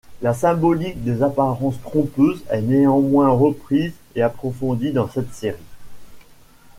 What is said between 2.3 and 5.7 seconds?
est néanmoins reprise et approfondie dans cette série.